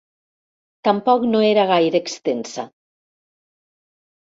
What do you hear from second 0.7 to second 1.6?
Tampoc no